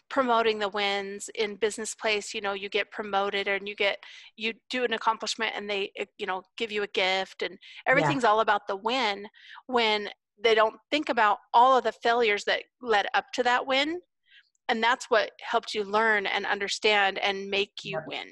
promoting 0.09 0.57
the 0.57 0.69
wins. 0.69 1.29
In 1.35 1.55
business 1.55 1.95
place 1.95 2.33
you 2.33 2.41
know 2.41 2.53
you 2.53 2.69
get 2.69 2.91
promoted 2.91 3.47
and 3.47 3.67
you 3.67 3.75
get 3.75 3.97
you 4.35 4.53
do 4.69 4.83
an 4.83 4.93
accomplishment 4.93 5.53
and 5.55 5.69
they 5.69 5.91
eh, 5.97 6.05
you 6.17 6.27
know 6.27 6.43
give 6.57 6.71
you 6.71 6.83
a 6.83 6.87
gift 6.87 7.41
and 7.41 7.57
everything's 7.87 8.23
yeah. 8.23 8.29
all 8.29 8.41
about 8.41 8.67
the 8.67 8.75
win 8.75 9.27
when 9.65 10.09
they 10.41 10.53
don't 10.53 10.75
think 10.91 11.09
about 11.09 11.39
all 11.53 11.77
of 11.77 11.83
the 11.83 11.91
failures 11.91 12.43
that 12.45 12.63
led 12.81 13.07
up 13.13 13.25
to 13.33 13.43
that 13.43 13.65
win 13.65 13.99
and 14.69 14.83
that's 14.83 15.09
what 15.09 15.31
helped 15.41 15.73
you 15.73 15.83
learn 15.83 16.25
and 16.25 16.45
understand 16.45 17.17
and 17.19 17.49
make 17.49 17.71
you 17.83 17.99
win. 18.07 18.27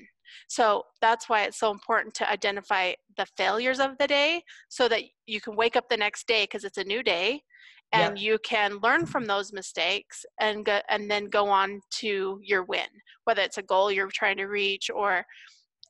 So 0.48 0.84
that's 1.02 1.30
why 1.30 1.44
it's 1.44 1.60
so 1.60 1.72
important 1.72 2.14
to 2.16 2.30
identify 2.30 2.94
the 3.18 3.26
failures 3.38 3.80
of 3.80 3.98
the 4.00 4.08
day 4.08 4.42
so 4.70 4.88
that 4.90 5.04
you 5.26 5.42
can 5.42 5.56
wake 5.56 5.76
up 5.76 5.90
the 5.90 5.98
next 5.98 6.28
day 6.28 6.44
because 6.44 6.64
it's 6.64 6.78
a 6.78 6.84
new 6.84 7.02
day 7.02 7.42
and 7.94 8.20
you 8.20 8.38
can 8.44 8.80
learn 8.84 9.06
from 9.06 9.26
those 9.26 9.54
mistakes 9.54 10.26
and 10.42 10.66
go, 10.66 10.80
and 10.90 11.10
then 11.10 11.30
go 11.30 11.48
on 11.48 11.80
to 11.92 12.40
your 12.44 12.64
win 12.64 12.88
whether 13.26 13.42
it's 13.42 13.58
a 13.58 13.64
goal 13.64 13.92
you're 13.92 14.10
trying 14.14 14.38
to 14.38 14.46
reach 14.46 14.90
or 14.90 15.26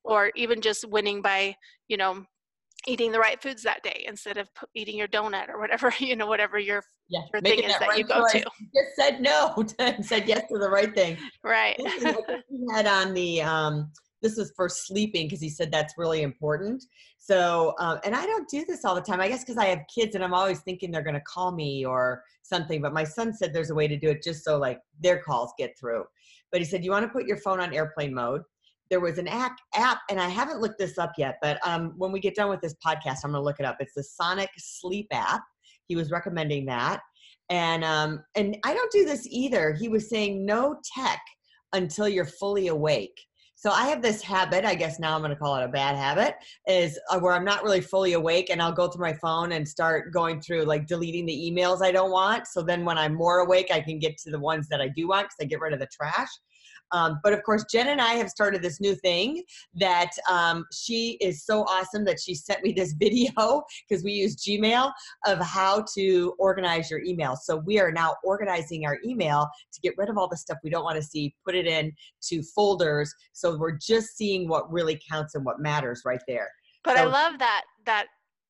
or 0.03 0.31
even 0.35 0.61
just 0.61 0.89
winning 0.89 1.21
by 1.21 1.55
you 1.87 1.97
know 1.97 2.23
eating 2.87 3.11
the 3.11 3.19
right 3.19 3.41
foods 3.41 3.63
that 3.63 3.83
day 3.83 4.05
instead 4.07 4.37
of 4.37 4.49
eating 4.73 4.97
your 4.97 5.07
donut 5.07 5.49
or 5.49 5.59
whatever 5.59 5.91
you 5.99 6.15
know 6.15 6.27
whatever 6.27 6.59
your, 6.59 6.83
yeah, 7.09 7.21
your 7.33 7.41
thing 7.41 7.59
is 7.59 7.71
that, 7.71 7.79
that 7.81 7.89
right 7.89 7.99
you 7.99 8.05
go 8.05 8.21
choice. 8.21 8.31
to. 8.31 8.39
Just 8.75 8.95
said 8.95 9.21
no 9.21 9.53
said 10.01 10.27
yes 10.27 10.43
to 10.51 10.57
the 10.57 10.69
right 10.69 10.93
thing. 10.93 11.17
Right. 11.43 11.75
He 11.79 12.65
had 12.73 12.87
on 12.87 13.13
the 13.13 13.41
um 13.41 13.91
this 14.21 14.37
was 14.37 14.51
for 14.55 14.67
sleeping 14.69 15.27
because 15.27 15.41
he 15.41 15.49
said 15.49 15.71
that's 15.71 15.95
really 15.97 16.23
important. 16.23 16.83
So 17.17 17.73
um, 17.79 17.99
and 18.03 18.15
i 18.15 18.25
don't 18.25 18.47
do 18.49 18.63
this 18.65 18.85
all 18.85 18.95
the 18.95 19.01
time. 19.01 19.21
I 19.21 19.27
guess 19.27 19.43
because 19.43 19.57
i 19.57 19.65
have 19.65 19.81
kids 19.93 20.15
and 20.15 20.23
i'm 20.23 20.33
always 20.33 20.61
thinking 20.61 20.91
they're 20.91 21.01
going 21.01 21.15
to 21.15 21.21
call 21.21 21.51
me 21.51 21.85
or 21.85 22.23
something 22.43 22.79
but 22.79 22.93
my 22.93 23.03
son 23.03 23.33
said 23.33 23.51
there's 23.51 23.71
a 23.71 23.75
way 23.75 23.87
to 23.87 23.97
do 23.97 24.09
it 24.09 24.21
just 24.21 24.43
so 24.43 24.57
like 24.57 24.79
their 24.99 25.19
calls 25.19 25.51
get 25.57 25.77
through. 25.79 26.03
But 26.51 26.61
he 26.61 26.65
said 26.65 26.83
you 26.83 26.91
want 26.91 27.05
to 27.05 27.09
put 27.09 27.27
your 27.27 27.37
phone 27.37 27.59
on 27.59 27.73
airplane 27.73 28.13
mode 28.13 28.41
there 28.89 28.99
was 28.99 29.17
an 29.17 29.27
app, 29.27 29.57
app, 29.75 29.99
and 30.09 30.19
I 30.19 30.27
haven't 30.27 30.61
looked 30.61 30.77
this 30.77 30.97
up 30.97 31.13
yet, 31.17 31.37
but 31.41 31.57
um, 31.65 31.93
when 31.97 32.11
we 32.11 32.19
get 32.19 32.35
done 32.35 32.49
with 32.49 32.61
this 32.61 32.75
podcast, 32.85 33.19
I'm 33.23 33.31
going 33.31 33.41
to 33.41 33.41
look 33.41 33.59
it 33.59 33.65
up. 33.65 33.77
It's 33.79 33.93
the 33.93 34.03
Sonic 34.03 34.49
Sleep 34.57 35.07
app. 35.11 35.41
He 35.87 35.95
was 35.95 36.11
recommending 36.11 36.65
that, 36.65 37.01
and 37.49 37.83
um, 37.83 38.23
and 38.35 38.57
I 38.63 38.73
don't 38.73 38.91
do 38.91 39.05
this 39.05 39.27
either. 39.29 39.73
He 39.73 39.89
was 39.89 40.09
saying 40.09 40.45
no 40.45 40.77
tech 40.95 41.21
until 41.73 42.07
you're 42.07 42.25
fully 42.25 42.67
awake. 42.67 43.19
So 43.57 43.71
I 43.71 43.87
have 43.87 44.01
this 44.01 44.21
habit, 44.21 44.65
I 44.65 44.75
guess 44.75 44.99
now 44.99 45.15
I'm 45.15 45.21
going 45.21 45.31
to 45.31 45.37
call 45.37 45.55
it 45.55 45.63
a 45.63 45.67
bad 45.69 45.95
habit, 45.95 46.35
is 46.67 46.99
uh, 47.09 47.19
where 47.19 47.33
I'm 47.33 47.45
not 47.45 47.63
really 47.63 47.81
fully 47.81 48.13
awake 48.13 48.49
and 48.51 48.61
I'll 48.61 48.71
go 48.71 48.89
through 48.89 49.05
my 49.05 49.13
phone 49.13 49.53
and 49.53 49.67
start 49.67 50.11
going 50.13 50.41
through 50.41 50.65
like 50.65 50.87
deleting 50.87 51.25
the 51.25 51.51
emails 51.51 51.81
I 51.81 51.91
don't 51.91 52.11
want. 52.11 52.47
So 52.47 52.61
then 52.61 52.83
when 52.83 52.97
I'm 52.97 53.15
more 53.15 53.39
awake, 53.39 53.69
I 53.71 53.79
can 53.79 53.97
get 53.97 54.17
to 54.19 54.29
the 54.29 54.39
ones 54.39 54.67
that 54.69 54.81
I 54.81 54.89
do 54.89 55.07
want 55.07 55.27
because 55.27 55.37
I 55.41 55.45
get 55.45 55.61
rid 55.61 55.73
of 55.73 55.79
the 55.79 55.87
trash. 55.87 56.27
Um, 56.95 57.19
but 57.23 57.33
of 57.33 57.43
course, 57.43 57.65
Jen 57.69 57.89
and 57.89 57.99
I 57.99 58.13
have 58.13 58.29
started 58.29 58.61
this 58.61 58.79
new 58.79 58.95
thing 58.95 59.43
that 59.73 60.11
um, 60.31 60.65
she 60.71 61.17
is 61.19 61.45
so 61.45 61.63
awesome 61.63 62.05
that 62.05 62.21
she 62.21 62.33
sent 62.33 62.63
me 62.63 62.71
this 62.71 62.93
video 62.99 63.63
because 63.87 64.01
we 64.03 64.13
use 64.13 64.37
Gmail 64.37 64.93
of 65.27 65.39
how 65.39 65.83
to 65.95 66.33
organize 66.39 66.89
your 66.89 67.03
email. 67.03 67.35
So 67.35 67.57
we 67.57 67.79
are 67.81 67.91
now 67.91 68.15
organizing 68.23 68.85
our 68.85 68.97
email 69.05 69.49
to 69.73 69.81
get 69.81 69.93
rid 69.97 70.09
of 70.09 70.17
all 70.17 70.29
the 70.29 70.37
stuff 70.37 70.57
we 70.63 70.69
don't 70.69 70.85
want 70.85 70.95
to 70.95 71.03
see, 71.03 71.35
put 71.45 71.53
it 71.53 71.67
in 71.67 71.91
to 72.29 72.41
folders. 72.55 73.13
So 73.33 73.57
we're 73.57 73.77
just 73.77 74.15
seeing 74.15 74.47
what 74.47 74.71
really 74.71 74.97
counts 75.11 75.35
and 75.35 75.43
what 75.43 75.59
matters 75.59 76.03
right 76.05 76.21
there. 76.29 76.49
But 76.85 76.95
so, 76.95 77.03
I 77.03 77.05
love 77.05 77.39
that 77.39 77.63
that 77.85 78.07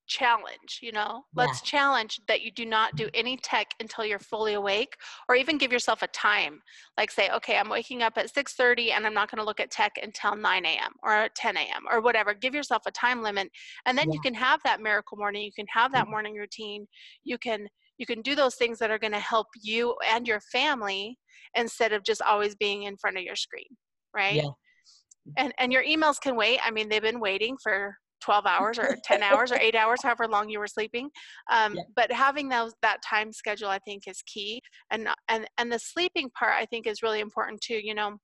challenge 0.07 0.79
you 0.81 0.91
know 0.91 1.23
let's 1.35 1.61
challenge 1.61 2.19
that 2.27 2.41
you 2.41 2.51
do 2.51 2.65
not 2.65 2.95
do 2.95 3.09
any 3.13 3.37
tech 3.37 3.67
until 3.79 4.05
you're 4.05 4.19
fully 4.19 4.53
awake 4.53 4.95
or 5.27 5.35
even 5.35 5.57
give 5.57 5.71
yourself 5.71 6.01
a 6.01 6.07
time 6.07 6.61
like 6.97 7.09
say 7.09 7.29
okay 7.31 7.57
i'm 7.57 7.69
waking 7.69 8.03
up 8.03 8.13
at 8.17 8.31
6.30 8.31 8.91
and 8.91 9.05
i'm 9.05 9.13
not 9.13 9.31
going 9.31 9.39
to 9.39 9.45
look 9.45 9.59
at 9.59 9.71
tech 9.71 9.93
until 10.01 10.35
9 10.35 10.65
a.m 10.65 10.91
or 11.03 11.27
10 11.35 11.57
a.m 11.57 11.83
or 11.91 12.01
whatever 12.01 12.33
give 12.33 12.53
yourself 12.53 12.83
a 12.85 12.91
time 12.91 13.23
limit 13.23 13.49
and 13.85 13.97
then 13.97 14.09
yeah. 14.09 14.13
you 14.13 14.21
can 14.21 14.33
have 14.33 14.59
that 14.63 14.81
miracle 14.81 15.17
morning 15.17 15.43
you 15.43 15.53
can 15.55 15.67
have 15.73 15.91
that 15.91 16.03
mm-hmm. 16.03 16.11
morning 16.11 16.35
routine 16.35 16.85
you 17.23 17.37
can 17.37 17.67
you 17.97 18.05
can 18.05 18.21
do 18.21 18.35
those 18.35 18.55
things 18.55 18.77
that 18.79 18.91
are 18.91 18.99
going 18.99 19.13
to 19.13 19.19
help 19.19 19.47
you 19.61 19.95
and 20.09 20.27
your 20.27 20.41
family 20.51 21.17
instead 21.55 21.93
of 21.93 22.03
just 22.03 22.21
always 22.21 22.55
being 22.55 22.83
in 22.83 22.97
front 22.97 23.17
of 23.17 23.23
your 23.23 23.35
screen 23.35 23.65
right 24.13 24.35
yeah. 24.35 24.49
and 25.37 25.53
and 25.57 25.73
your 25.73 25.83
emails 25.83 26.19
can 26.21 26.35
wait 26.35 26.59
i 26.63 26.69
mean 26.69 26.89
they've 26.89 27.01
been 27.01 27.19
waiting 27.19 27.57
for 27.61 27.95
12 28.21 28.45
hours 28.45 28.79
or 28.79 28.97
10 29.03 29.23
hours 29.23 29.51
or 29.51 29.57
8 29.59 29.75
hours 29.75 29.99
however 30.01 30.27
long 30.27 30.49
you 30.49 30.59
were 30.59 30.67
sleeping 30.67 31.09
um, 31.51 31.75
yeah. 31.75 31.83
but 31.95 32.11
having 32.11 32.49
those 32.49 32.73
that 32.81 33.01
time 33.01 33.31
schedule 33.31 33.69
i 33.69 33.79
think 33.79 34.03
is 34.07 34.21
key 34.23 34.61
and 34.91 35.07
and 35.29 35.47
and 35.57 35.71
the 35.71 35.79
sleeping 35.79 36.29
part 36.37 36.53
i 36.57 36.65
think 36.65 36.87
is 36.87 37.03
really 37.03 37.19
important 37.19 37.59
too 37.61 37.79
you 37.81 37.93
know 37.93 38.17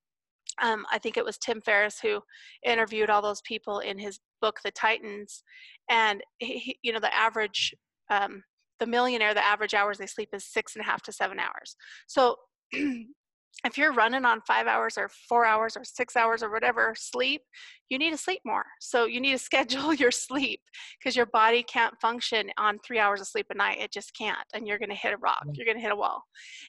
um, 0.60 0.84
i 0.90 0.98
think 0.98 1.16
it 1.16 1.24
was 1.24 1.38
tim 1.38 1.60
ferriss 1.60 1.98
who 2.00 2.20
interviewed 2.64 3.10
all 3.10 3.22
those 3.22 3.42
people 3.42 3.80
in 3.80 3.98
his 3.98 4.18
book 4.40 4.58
the 4.64 4.70
titans 4.72 5.42
and 5.90 6.22
he, 6.38 6.76
you 6.82 6.92
know 6.92 7.00
the 7.00 7.14
average 7.14 7.74
um, 8.10 8.42
the 8.80 8.86
millionaire 8.86 9.34
the 9.34 9.44
average 9.44 9.74
hours 9.74 9.98
they 9.98 10.06
sleep 10.06 10.28
is 10.32 10.44
six 10.44 10.74
and 10.74 10.84
a 10.84 10.88
half 10.88 11.02
to 11.02 11.12
seven 11.12 11.38
hours 11.38 11.76
so 12.06 12.36
if 13.64 13.78
you're 13.78 13.92
running 13.92 14.24
on 14.24 14.40
five 14.40 14.66
hours 14.66 14.98
or 14.98 15.08
four 15.28 15.44
hours 15.44 15.76
or 15.76 15.84
six 15.84 16.16
hours 16.16 16.42
or 16.42 16.50
whatever 16.50 16.94
sleep, 16.96 17.42
you 17.88 17.98
need 17.98 18.10
to 18.10 18.16
sleep 18.16 18.40
more. 18.44 18.64
So 18.80 19.06
you 19.06 19.20
need 19.20 19.32
to 19.32 19.38
schedule 19.50 19.94
your 19.94 20.10
sleep 20.10 20.60
because 20.98 21.14
your 21.14 21.26
body 21.26 21.62
can't 21.62 21.94
function 22.00 22.50
on 22.58 22.78
three 22.80 22.98
hours 22.98 23.20
of 23.20 23.28
sleep 23.28 23.46
a 23.50 23.54
night. 23.54 23.78
It 23.80 23.92
just 23.92 24.16
can't, 24.16 24.38
and 24.54 24.66
you're 24.66 24.78
going 24.78 24.88
to 24.90 24.96
hit 24.96 25.14
a 25.14 25.18
rock. 25.18 25.44
You're 25.52 25.66
going 25.66 25.76
to 25.76 25.82
hit 25.82 25.92
a 25.92 25.96
wall. 25.96 26.22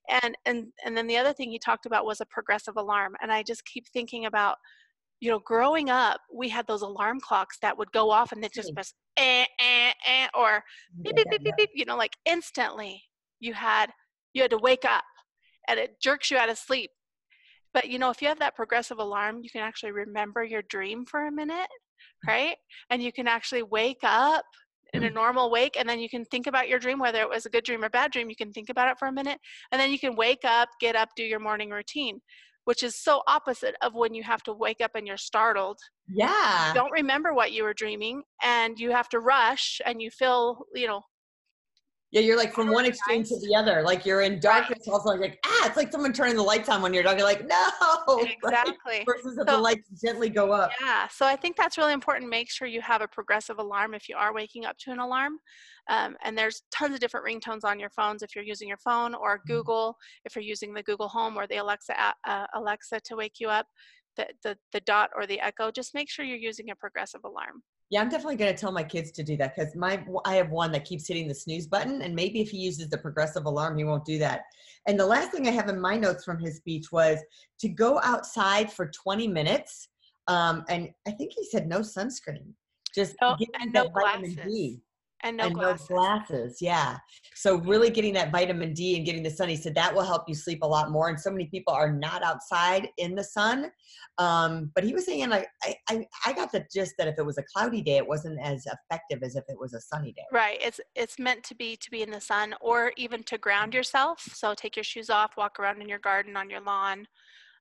And 0.09 0.37
and 0.45 0.67
and 0.85 0.95
then 0.95 1.07
the 1.07 1.17
other 1.17 1.33
thing 1.33 1.49
he 1.49 1.59
talked 1.59 1.85
about 1.85 2.05
was 2.05 2.21
a 2.21 2.25
progressive 2.27 2.77
alarm. 2.77 3.13
And 3.21 3.31
I 3.31 3.43
just 3.43 3.65
keep 3.65 3.85
thinking 3.87 4.25
about, 4.25 4.57
you 5.19 5.31
know, 5.31 5.39
growing 5.39 5.89
up, 5.89 6.21
we 6.33 6.49
had 6.49 6.67
those 6.67 6.81
alarm 6.81 7.19
clocks 7.19 7.57
that 7.61 7.77
would 7.77 7.91
go 7.91 8.11
off 8.11 8.31
and 8.31 8.43
it 8.43 8.53
just 8.53 8.71
was 8.75 8.93
eh, 9.17 9.45
eh, 9.59 9.91
eh, 10.07 10.27
or 10.35 10.63
beep, 11.01 11.15
beep, 11.15 11.29
beep, 11.29 11.43
beep, 11.43 11.55
beep, 11.57 11.69
you 11.73 11.85
know, 11.85 11.97
like 11.97 12.15
instantly. 12.25 13.01
You 13.39 13.53
had 13.53 13.87
you 14.33 14.41
had 14.41 14.51
to 14.51 14.57
wake 14.57 14.85
up 14.85 15.03
and 15.67 15.79
it 15.79 16.01
jerks 16.01 16.31
you 16.31 16.37
out 16.37 16.49
of 16.49 16.57
sleep. 16.57 16.91
But 17.73 17.89
you 17.89 17.99
know, 17.99 18.09
if 18.09 18.21
you 18.21 18.27
have 18.27 18.39
that 18.39 18.55
progressive 18.55 18.99
alarm, 18.99 19.39
you 19.41 19.49
can 19.49 19.61
actually 19.61 19.91
remember 19.91 20.43
your 20.43 20.61
dream 20.63 21.05
for 21.05 21.27
a 21.27 21.31
minute, 21.31 21.69
right? 22.27 22.55
And 22.89 23.01
you 23.01 23.11
can 23.11 23.27
actually 23.27 23.63
wake 23.63 24.01
up 24.03 24.45
in 24.93 25.03
a 25.03 25.09
mm. 25.09 25.13
normal 25.13 25.51
wake 25.51 25.75
and 25.77 25.89
then 25.89 25.99
you 25.99 26.09
can 26.09 26.23
think 26.25 26.47
about 26.47 26.69
your 26.69 26.79
dream 26.79 26.99
whether 26.99 27.21
it 27.21 27.29
was 27.29 27.45
a 27.45 27.49
good 27.49 27.63
dream 27.63 27.83
or 27.83 27.89
bad 27.89 28.11
dream 28.11 28.29
you 28.29 28.35
can 28.35 28.51
think 28.51 28.69
about 28.69 28.89
it 28.89 28.97
for 28.97 29.07
a 29.07 29.11
minute 29.11 29.39
and 29.71 29.81
then 29.81 29.91
you 29.91 29.99
can 29.99 30.15
wake 30.15 30.45
up 30.45 30.69
get 30.79 30.95
up 30.95 31.09
do 31.15 31.23
your 31.23 31.39
morning 31.39 31.69
routine 31.69 32.19
which 32.65 32.83
is 32.83 32.95
so 32.95 33.21
opposite 33.27 33.75
of 33.81 33.93
when 33.93 34.13
you 34.13 34.23
have 34.23 34.43
to 34.43 34.53
wake 34.53 34.81
up 34.81 34.91
and 34.95 35.07
you're 35.07 35.17
startled 35.17 35.77
yeah 36.07 36.69
you 36.69 36.73
don't 36.73 36.91
remember 36.91 37.33
what 37.33 37.51
you 37.51 37.63
were 37.63 37.73
dreaming 37.73 38.21
and 38.43 38.79
you 38.79 38.91
have 38.91 39.09
to 39.09 39.19
rush 39.19 39.81
and 39.85 40.01
you 40.01 40.09
feel 40.11 40.63
you 40.73 40.87
know 40.87 41.01
yeah, 42.13 42.21
you're 42.21 42.37
like 42.37 42.53
from 42.53 42.71
one 42.71 42.85
extreme 42.85 43.23
to 43.23 43.39
the 43.39 43.55
other. 43.55 43.81
Like 43.81 44.05
you're 44.05 44.21
in 44.21 44.39
darkness, 44.39 44.83
right. 44.87 44.93
also 44.93 45.15
like 45.15 45.39
ah, 45.47 45.65
it's 45.65 45.75
like 45.75 45.91
someone 45.91 46.13
turning 46.13 46.35
the 46.35 46.43
lights 46.43 46.69
on 46.69 46.79
when 46.83 46.93
you're 46.93 47.01
dog. 47.01 47.17
You're 47.17 47.27
like 47.27 47.47
no, 47.47 48.19
exactly. 48.19 48.75
Right? 48.85 49.03
Versus 49.03 49.35
if 49.35 49.47
so, 49.47 49.55
the 49.55 49.57
lights 49.57 49.89
gently 49.99 50.29
go 50.29 50.51
up. 50.51 50.69
Yeah, 50.79 51.07
so 51.07 51.25
I 51.25 51.35
think 51.35 51.57
that's 51.57 51.75
really 51.75 51.91
important. 51.91 52.29
Make 52.29 52.51
sure 52.51 52.67
you 52.67 52.81
have 52.81 53.01
a 53.01 53.07
progressive 53.07 53.57
alarm 53.57 53.95
if 53.95 54.07
you 54.07 54.15
are 54.15 54.31
waking 54.31 54.63
up 54.63 54.77
to 54.81 54.91
an 54.91 54.99
alarm. 54.99 55.39
Um, 55.89 56.15
and 56.23 56.37
there's 56.37 56.61
tons 56.71 56.93
of 56.93 56.99
different 56.99 57.25
ringtones 57.25 57.63
on 57.63 57.79
your 57.79 57.89
phones 57.89 58.21
if 58.21 58.35
you're 58.35 58.45
using 58.45 58.67
your 58.67 58.77
phone 58.77 59.15
or 59.15 59.39
mm-hmm. 59.39 59.51
Google 59.51 59.97
if 60.23 60.35
you're 60.35 60.43
using 60.43 60.71
the 60.71 60.83
Google 60.83 61.07
Home 61.07 61.35
or 61.35 61.47
the 61.47 61.57
Alexa 61.57 61.95
uh, 62.27 62.45
Alexa 62.53 62.99
to 63.05 63.15
wake 63.15 63.39
you 63.39 63.49
up. 63.49 63.65
The, 64.17 64.27
the 64.43 64.55
the 64.71 64.81
dot 64.81 65.09
or 65.15 65.25
the 65.25 65.39
echo. 65.39 65.71
Just 65.71 65.95
make 65.95 66.11
sure 66.11 66.23
you're 66.23 66.37
using 66.37 66.69
a 66.69 66.75
progressive 66.75 67.21
alarm. 67.25 67.63
Yeah, 67.93 68.01
I'm 68.01 68.09
definitely 68.09 68.37
going 68.37 68.51
to 68.51 68.59
tell 68.59 68.71
my 68.71 68.81
kids 68.81 69.11
to 69.11 69.21
do 69.21 69.37
that 69.37 69.55
because 69.55 69.75
my 69.75 70.03
I 70.25 70.33
have 70.33 70.49
one 70.49 70.71
that 70.71 70.83
keeps 70.83 71.07
hitting 71.07 71.27
the 71.27 71.35
snooze 71.35 71.67
button, 71.67 72.01
and 72.01 72.15
maybe 72.15 72.41
if 72.41 72.49
he 72.49 72.57
uses 72.57 72.89
the 72.89 72.97
progressive 72.97 73.45
alarm, 73.45 73.77
he 73.77 73.83
won't 73.83 74.03
do 74.03 74.17
that. 74.17 74.45
And 74.87 74.99
the 74.99 75.05
last 75.05 75.31
thing 75.31 75.47
I 75.47 75.51
have 75.51 75.69
in 75.69 75.79
my 75.79 75.95
notes 75.95 76.25
from 76.25 76.39
his 76.39 76.55
speech 76.55 76.91
was 76.91 77.19
to 77.59 77.69
go 77.69 78.01
outside 78.03 78.73
for 78.73 78.87
20 78.87 79.27
minutes, 79.27 79.89
um, 80.27 80.65
and 80.69 80.89
I 81.07 81.11
think 81.11 81.33
he 81.33 81.45
said 81.45 81.67
no 81.67 81.81
sunscreen, 81.81 82.53
just 82.95 83.13
no, 83.21 83.37
and 83.59 83.71
no 83.71 83.89
vitamin 83.89 84.33
glasses. 84.33 84.79
And 85.23 85.37
no 85.37 85.45
and 85.45 85.55
glasses. 85.55 85.89
no 85.89 85.95
glasses. 85.95 86.57
Yeah. 86.61 86.97
So 87.35 87.57
really 87.59 87.89
getting 87.89 88.13
that 88.13 88.31
vitamin 88.31 88.73
D 88.73 88.97
and 88.97 89.05
getting 89.05 89.23
the 89.23 89.29
sun. 89.29 89.49
He 89.49 89.55
said 89.55 89.73
that 89.75 89.93
will 89.93 90.03
help 90.03 90.23
you 90.27 90.35
sleep 90.35 90.59
a 90.61 90.67
lot 90.67 90.91
more. 90.91 91.09
And 91.09 91.19
so 91.19 91.31
many 91.31 91.45
people 91.45 91.73
are 91.73 91.91
not 91.91 92.23
outside 92.23 92.89
in 92.97 93.15
the 93.15 93.23
sun. 93.23 93.71
Um, 94.17 94.71
but 94.75 94.83
he 94.83 94.93
was 94.93 95.05
saying 95.05 95.29
like 95.29 95.47
I, 95.63 95.75
I 95.89 96.05
I 96.25 96.33
got 96.33 96.51
the 96.51 96.65
gist 96.71 96.95
that 96.97 97.07
if 97.07 97.15
it 97.17 97.25
was 97.25 97.37
a 97.37 97.43
cloudy 97.53 97.81
day, 97.81 97.97
it 97.97 98.07
wasn't 98.07 98.39
as 98.41 98.65
effective 98.65 99.23
as 99.23 99.35
if 99.35 99.43
it 99.47 99.57
was 99.57 99.73
a 99.73 99.81
sunny 99.81 100.11
day. 100.11 100.23
Right. 100.31 100.57
It's 100.61 100.79
it's 100.95 101.17
meant 101.17 101.43
to 101.45 101.55
be 101.55 101.75
to 101.77 101.89
be 101.89 102.03
in 102.03 102.11
the 102.11 102.21
sun 102.21 102.53
or 102.61 102.91
even 102.97 103.23
to 103.23 103.37
ground 103.37 103.73
yourself. 103.73 104.21
So 104.33 104.53
take 104.53 104.75
your 104.75 104.83
shoes 104.83 105.09
off, 105.09 105.37
walk 105.37 105.59
around 105.59 105.81
in 105.81 105.89
your 105.89 105.99
garden 105.99 106.35
on 106.35 106.49
your 106.49 106.61
lawn 106.61 107.07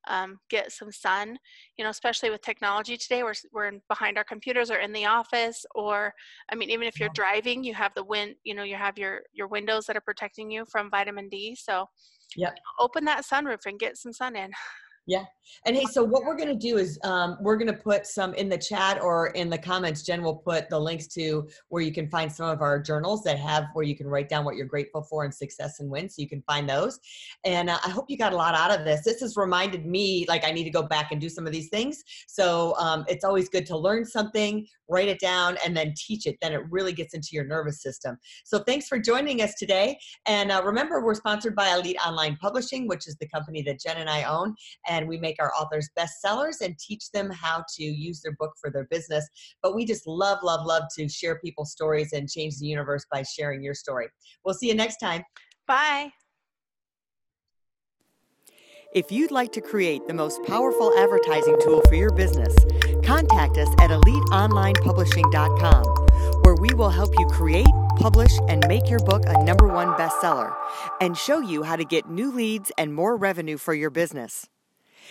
um, 0.09 0.39
get 0.51 0.73
some 0.73 0.91
sun 0.91 1.39
you 1.77 1.85
know 1.85 1.91
especially 1.91 2.31
with 2.31 2.43
technology 2.43 2.97
today 2.97 3.23
we're, 3.23 3.35
we're 3.53 3.67
in, 3.67 3.81
behind 3.89 4.19
our 4.19 4.25
computers 4.25 4.71
or 4.71 4.79
in 4.79 4.93
the 4.93 5.07
office 5.07 5.65
or 5.75 6.13
i 6.51 6.55
mean 6.55 6.71
even 6.71 6.87
if 6.87 6.99
you're 6.99 7.09
driving 7.15 7.63
you 7.63 7.75
have 7.75 7.95
the 7.95 8.05
wind 8.05 8.35
you 8.45 8.55
know 8.55 8.63
you 8.63 8.77
have 8.77 8.99
your 8.99 9.23
your 9.33 9.49
windows 9.49 9.87
that 9.87 9.97
are 9.97 10.03
protecting 10.03 10.51
you 10.51 10.65
from 10.71 10.91
vitamin 10.91 11.29
d 11.29 11.55
so 11.55 11.87
yeah 12.37 12.51
open 12.81 13.05
that 13.05 13.25
sunroof 13.25 13.67
and 13.67 13.79
get 13.79 13.97
some 13.97 14.13
sun 14.13 14.37
in 14.37 14.51
Yeah. 15.07 15.25
And 15.67 15.77
hey, 15.77 15.85
so 15.91 16.03
what 16.03 16.25
we're 16.25 16.37
going 16.37 16.49
to 16.49 16.55
do 16.55 16.77
is 16.79 16.99
um, 17.03 17.37
we're 17.41 17.57
going 17.57 17.67
to 17.67 17.73
put 17.73 18.07
some 18.07 18.35
in 18.35 18.49
the 18.49 18.57
chat 18.57 19.01
or 19.03 19.29
in 19.29 19.51
the 19.51 19.59
comments. 19.59 20.03
Jen 20.03 20.23
will 20.23 20.37
put 20.37 20.69
the 20.71 20.79
links 20.79 21.09
to 21.09 21.49
where 21.69 21.83
you 21.83 21.93
can 21.93 22.09
find 22.09 22.31
some 22.31 22.49
of 22.49 22.63
our 22.63 22.81
journals 22.81 23.23
that 23.25 23.39
have 23.39 23.65
where 23.73 23.85
you 23.85 23.97
can 23.97 24.07
write 24.07 24.29
down 24.29 24.45
what 24.45 24.55
you're 24.55 24.67
grateful 24.67 25.03
for 25.03 25.25
and 25.25 25.35
success 25.35 25.81
and 25.81 25.91
wins. 25.91 26.15
So 26.15 26.23
you 26.23 26.29
can 26.29 26.43
find 26.43 26.69
those. 26.69 27.01
And 27.45 27.69
uh, 27.69 27.79
I 27.85 27.91
hope 27.91 28.07
you 28.09 28.17
got 28.17 28.33
a 28.33 28.37
lot 28.37 28.55
out 28.55 28.79
of 28.79 28.85
this. 28.85 29.03
This 29.05 29.21
has 29.21 29.37
reminded 29.37 29.85
me 29.85 30.25
like 30.29 30.45
I 30.45 30.53
need 30.53 30.65
to 30.65 30.71
go 30.71 30.83
back 30.83 31.11
and 31.11 31.21
do 31.21 31.29
some 31.29 31.47
of 31.47 31.53
these 31.53 31.69
things. 31.69 32.03
So 32.29 32.77
um, 32.77 33.05
it's 33.09 33.25
always 33.25 33.49
good 33.49 33.67
to 33.67 33.77
learn 33.77 34.05
something, 34.05 34.67
write 34.89 35.09
it 35.09 35.19
down, 35.19 35.59
and 35.65 35.77
then 35.77 35.95
teach 35.97 36.27
it. 36.27 36.37
Then 36.41 36.53
it 36.53 36.63
really 36.71 36.93
gets 36.93 37.15
into 37.15 37.31
your 37.33 37.45
nervous 37.45 37.83
system. 37.83 38.17
So 38.45 38.61
thanks 38.61 38.87
for 38.87 38.99
joining 38.99 39.43
us 39.43 39.55
today. 39.55 39.99
And 40.27 40.53
uh, 40.53 40.63
remember, 40.65 41.05
we're 41.05 41.15
sponsored 41.15 41.57
by 41.57 41.71
Elite 41.71 41.99
Online 42.07 42.37
Publishing, 42.37 42.87
which 42.87 43.09
is 43.09 43.17
the 43.17 43.29
company 43.29 43.63
that 43.63 43.81
Jen 43.81 43.97
and 43.97 44.09
I 44.09 44.23
own 44.23 44.55
and 44.93 45.09
we 45.09 45.19
make 45.19 45.37
our 45.41 45.53
authors 45.59 45.89
bestsellers 45.99 46.61
and 46.61 46.79
teach 46.79 47.11
them 47.13 47.31
how 47.31 47.65
to 47.77 47.85
use 47.85 48.21
their 48.21 48.37
book 48.39 48.53
for 48.61 48.71
their 48.71 48.85
business. 48.85 49.27
But 49.63 49.75
we 49.75 49.85
just 49.85 50.07
love, 50.07 50.39
love, 50.43 50.67
love 50.67 50.85
to 50.99 51.09
share 51.09 51.39
people's 51.39 51.73
stories 51.73 52.13
and 52.13 52.29
change 52.29 52.59
the 52.59 52.67
universe 52.67 53.07
by 53.11 53.23
sharing 53.23 53.63
your 53.63 53.75
story. 53.75 54.09
We'll 54.45 54.55
see 54.55 54.69
you 54.69 54.75
next 54.75 54.99
time. 54.99 55.23
Bye. 55.67 56.11
If 58.95 59.11
you'd 59.11 59.31
like 59.31 59.53
to 59.53 59.63
create 59.63 60.07
the 60.07 60.13
most 60.13 60.43
powerful 60.43 60.93
advertising 60.99 61.57
tool 61.63 61.81
for 61.89 61.95
your 61.95 62.11
business, 62.11 62.55
contact 63.03 63.57
us 63.57 63.69
at 63.81 63.89
eliteonlinepublishing.com, 63.89 65.85
where 66.43 66.57
we 66.57 66.75
will 66.75 66.91
help 66.91 67.19
you 67.19 67.25
create, 67.29 67.65
publish, 67.97 68.33
and 68.51 68.63
make 68.69 68.91
your 68.91 68.99
book 68.99 69.23
a 69.27 69.43
number 69.45 69.67
one 69.67 69.95
bestseller 69.95 70.55
and 71.01 71.17
show 71.17 71.41
you 71.41 71.63
how 71.63 71.77
to 71.77 71.87
get 71.87 72.11
new 72.11 72.31
leads 72.31 72.71
and 72.77 72.93
more 72.93 73.17
revenue 73.17 73.57
for 73.57 73.73
your 73.73 73.89
business. 73.89 74.47